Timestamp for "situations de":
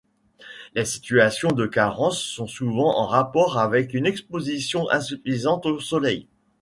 0.85-1.67